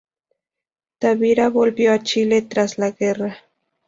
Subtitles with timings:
[0.97, 3.37] Tavira volvió a Chile tras la guerra.